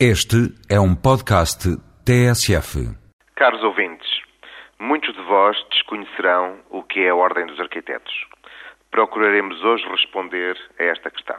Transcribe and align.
Este 0.00 0.50
é 0.68 0.80
um 0.80 0.92
podcast 0.92 1.70
TSF. 2.04 2.82
Caros 3.36 3.62
ouvintes, 3.62 4.08
muitos 4.76 5.14
de 5.14 5.22
vós 5.22 5.56
desconhecerão 5.70 6.58
o 6.68 6.82
que 6.82 7.04
é 7.04 7.10
a 7.10 7.14
Ordem 7.14 7.46
dos 7.46 7.60
Arquitetos. 7.60 8.12
Procuraremos 8.90 9.62
hoje 9.62 9.86
responder 9.86 10.58
a 10.80 10.82
esta 10.82 11.12
questão. 11.12 11.36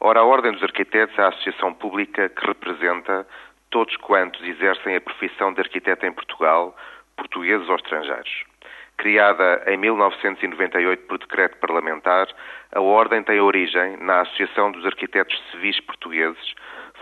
Ora, 0.00 0.20
a 0.20 0.24
Ordem 0.24 0.52
dos 0.52 0.62
Arquitetos 0.62 1.18
é 1.18 1.24
a 1.24 1.28
associação 1.28 1.74
pública 1.74 2.30
que 2.30 2.46
representa 2.46 3.26
todos 3.68 3.94
quantos 3.98 4.42
exercem 4.42 4.96
a 4.96 5.00
profissão 5.02 5.52
de 5.52 5.60
arquiteto 5.60 6.06
em 6.06 6.12
Portugal, 6.12 6.74
portugueses 7.18 7.68
ou 7.68 7.76
estrangeiros. 7.76 8.44
Criada 8.96 9.62
em 9.66 9.76
1998 9.76 11.06
por 11.06 11.18
decreto 11.18 11.58
parlamentar, 11.58 12.28
a 12.72 12.80
Ordem 12.80 13.22
tem 13.22 13.40
origem 13.40 13.98
na 13.98 14.22
Associação 14.22 14.72
dos 14.72 14.86
Arquitetos 14.86 15.38
Civis 15.50 15.78
Portugueses, 15.80 16.54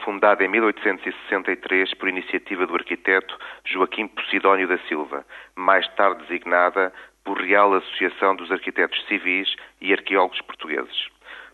fundada 0.05 0.45
em 0.45 0.49
1863 0.49 1.95
por 1.95 2.09
iniciativa 2.09 2.67
do 2.67 2.75
arquiteto 2.75 3.37
Joaquim 3.65 4.07
Posidónio 4.09 4.69
da 4.69 4.79
Silva, 4.89 5.25
mais 5.57 5.87
tarde 5.95 6.23
designada 6.23 6.93
por 7.25 7.41
Real 7.41 7.73
Associação 7.75 8.35
dos 8.37 8.51
Arquitetos 8.51 9.05
Civis 9.07 9.55
e 9.81 9.93
Arqueólogos 9.93 10.41
Portugueses. 10.43 11.09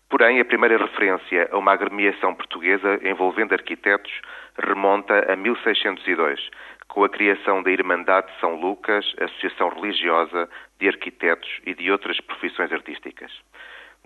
Porém, 0.09 0.39
a 0.39 0.45
primeira 0.45 0.77
referência 0.77 1.47
a 1.51 1.57
uma 1.57 1.73
agremiação 1.73 2.33
portuguesa 2.33 2.99
envolvendo 3.03 3.53
arquitetos 3.53 4.11
remonta 4.57 5.31
a 5.31 5.35
1602, 5.35 6.49
com 6.87 7.03
a 7.03 7.09
criação 7.09 7.61
da 7.61 7.69
Irmandade 7.69 8.33
de 8.33 8.39
São 8.39 8.55
Lucas, 8.55 9.05
associação 9.19 9.69
religiosa 9.69 10.49
de 10.79 10.87
arquitetos 10.87 11.61
e 11.65 11.75
de 11.75 11.91
outras 11.91 12.19
profissões 12.19 12.71
artísticas. 12.71 13.31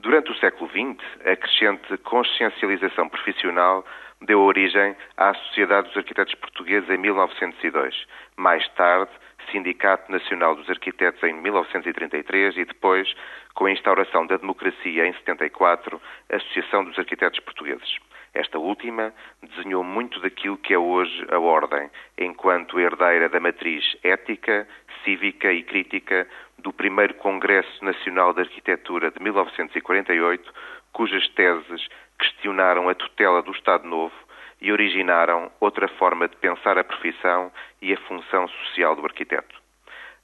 Durante 0.03 0.31
o 0.33 0.35
século 0.35 0.69
XX, 0.69 1.01
a 1.25 1.33
crescente 1.37 1.97
consciencialização 1.99 3.07
profissional 3.07 3.85
deu 4.19 4.41
origem 4.41 4.93
à 5.15 5.33
Sociedade 5.33 5.87
dos 5.87 5.95
Arquitetos 5.95 6.35
Portugueses 6.35 6.89
em 6.89 6.97
1902. 6.97 8.05
Mais 8.35 8.67
tarde, 8.73 9.09
Sindicato 9.49 10.11
Nacional 10.11 10.57
dos 10.57 10.69
Arquitetos 10.69 11.23
em 11.23 11.31
1933 11.31 12.57
e 12.57 12.65
depois, 12.65 13.15
com 13.53 13.65
a 13.65 13.71
instauração 13.71 14.27
da 14.27 14.35
democracia 14.35 15.07
em 15.07 15.13
74, 15.13 16.01
Associação 16.29 16.83
dos 16.83 16.99
Arquitetos 16.99 17.39
Portugueses. 17.39 17.97
Esta 18.33 18.57
última 18.57 19.13
desenhou 19.43 19.83
muito 19.83 20.19
daquilo 20.19 20.57
que 20.57 20.73
é 20.73 20.77
hoje 20.77 21.25
a 21.29 21.37
Ordem, 21.37 21.89
enquanto 22.17 22.79
herdeira 22.79 23.29
da 23.29 23.39
matriz 23.39 23.95
ética, 24.03 24.67
cívica 25.03 25.51
e 25.51 25.61
crítica 25.61 26.27
do 26.57 26.73
primeiro 26.73 27.13
Congresso 27.15 27.85
Nacional 27.85 28.33
de 28.33 28.41
Arquitetura 28.41 29.11
de 29.11 29.21
1948, 29.21 30.51
cujas 30.91 31.27
teses 31.29 31.87
questionaram 32.17 32.89
a 32.89 32.95
tutela 32.95 33.43
do 33.43 33.51
Estado 33.51 33.87
Novo 33.87 34.15
e 34.59 34.71
originaram 34.71 35.51
outra 35.59 35.87
forma 35.87 36.27
de 36.27 36.35
pensar 36.37 36.77
a 36.77 36.83
profissão 36.83 37.51
e 37.81 37.93
a 37.93 37.97
função 38.01 38.47
social 38.47 38.95
do 38.95 39.05
arquiteto. 39.05 39.61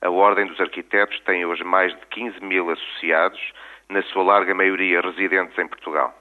A 0.02 0.10
Ordem 0.10 0.48
dos 0.48 0.60
Arquitetos 0.60 1.20
tem 1.26 1.46
hoje 1.46 1.64
mais 1.64 1.94
de 1.94 2.06
15 2.08 2.44
mil 2.44 2.72
associados, 2.72 3.40
na 3.90 4.02
sua 4.04 4.23
larga 4.23 4.54
maioria 4.54 5.02
residentes 5.02 5.58
em 5.58 5.68
Portugal. 5.68 6.16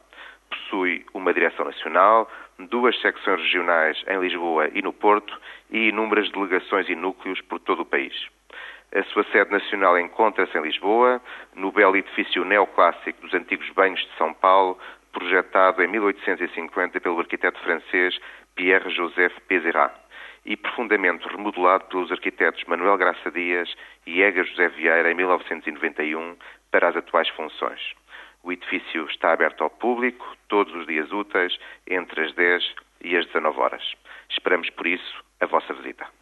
Possui 0.69 1.05
uma 1.15 1.33
direção 1.33 1.65
nacional, 1.65 2.31
duas 2.59 2.95
secções 3.01 3.41
regionais 3.41 4.05
em 4.07 4.21
Lisboa 4.21 4.69
e 4.75 4.83
no 4.83 4.93
Porto 4.93 5.35
e 5.71 5.89
inúmeras 5.89 6.31
delegações 6.31 6.87
e 6.91 6.95
núcleos 6.95 7.41
por 7.41 7.59
todo 7.59 7.81
o 7.81 7.87
país. 7.87 8.13
A 8.95 9.03
sua 9.05 9.25
sede 9.33 9.51
nacional 9.51 9.99
encontra-se 9.99 10.57
em 10.59 10.63
Lisboa, 10.63 11.23
no 11.55 11.73
belo 11.73 11.97
edifício 11.97 12.45
neoclássico 12.45 13.23
dos 13.23 13.33
antigos 13.33 13.69
banhos 13.71 14.01
de 14.01 14.17
São 14.19 14.35
Paulo, 14.35 14.79
projetado 15.11 15.83
em 15.83 15.89
1850 15.89 17.01
pelo 17.01 17.19
arquiteto 17.19 17.59
francês 17.61 18.19
Pierre-Joseph 18.55 19.39
Pézerat 19.49 19.95
e 20.45 20.55
profundamente 20.55 21.27
remodelado 21.29 21.85
pelos 21.87 22.13
arquitetos 22.13 22.63
Manuel 22.65 22.99
Graça 22.99 23.31
Dias 23.31 23.75
e 24.07 24.23
Ega 24.23 24.45
José 24.45 24.69
Vieira 24.69 25.11
em 25.11 25.15
1991 25.15 26.37
para 26.71 26.89
as 26.89 26.97
atuais 26.97 27.29
funções. 27.31 27.81
O 28.43 28.53
edifício 28.53 29.07
está 29.11 29.33
aberto 29.33 29.63
ao 29.63 29.71
público 29.71 30.37
todos 30.49 30.75
os 30.75 30.87
dias 30.87 31.11
úteis 31.13 31.59
entre 31.87 32.25
as 32.25 32.35
10 32.35 32.75
e 33.03 33.17
as 33.17 33.27
19 33.27 33.61
horas. 33.61 33.95
Esperamos 34.31 34.71
por 34.71 34.87
isso 34.87 35.25
a 35.41 35.47
vossa 35.47 35.73
visita. 35.75 36.18